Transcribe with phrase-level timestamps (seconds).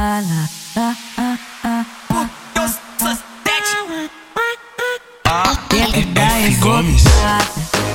[0.00, 0.48] evocada,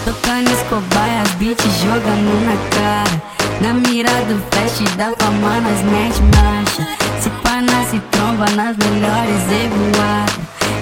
[0.06, 3.22] tocando escobaias, beat jogando na cara.
[3.62, 6.88] Na mira do flash da fama, nós mete marcha.
[7.22, 10.36] Se pá, nasce tromba nas melhores evoadas.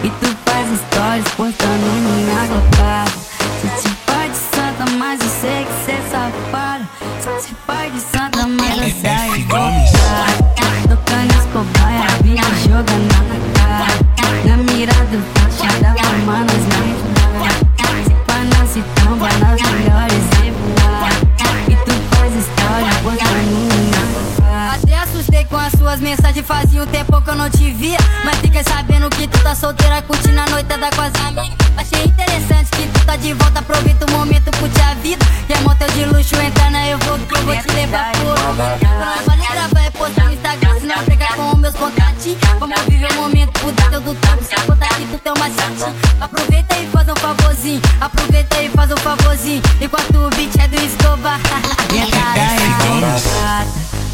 [0.04, 3.12] E tu faz stories postando minha glocada.
[3.62, 3.94] Se te
[4.30, 6.86] de santa, mas eu sei que cê é safado.
[7.40, 9.13] Se pai de santa, mas eu saio
[25.94, 27.98] as mensagens, fazia um tempo que eu não te via.
[28.26, 31.56] Mas fiquei sabendo que tu tá solteira, curtindo a noitada com as amigas.
[31.78, 35.24] Achei interessante que tu tá de volta, aproveita o momento, curte a vida.
[35.48, 39.26] E é motel de luxo, entra na eu vou eu vou te levar por Não
[39.26, 42.40] vale gravar, é postar no Instagram, se não pegar com os meus contatinhos.
[42.60, 45.96] Vamos viver o momento, por dentro do trampo, se contar que tu tem uma chatinha.
[46.20, 49.62] Aproveita e faz um favorzinho, aproveita e faz um favorzinho.
[49.80, 51.40] Enquanto o beat é do Escobar.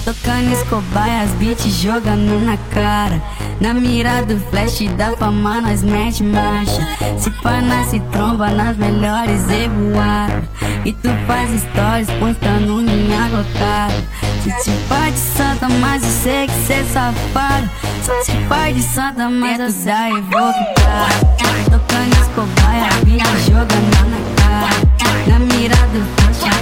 [0.10, 3.22] Tocando escobaias, beat jogando na cara.
[3.62, 6.82] Na mira do flash da fama, nós mete marcha.
[7.16, 10.46] Se pá, nasce tromba nas melhores evoadas.
[10.84, 13.94] E tu faz stories postando minha glocada.
[14.42, 17.70] Se te pai de santa, mas eu sei que cê é safado.
[18.02, 21.20] Se te pai de santa, mas eu da evocada.
[21.66, 25.28] Tocando escobaia, beat jogando na cara.
[25.28, 26.59] Na mira do flash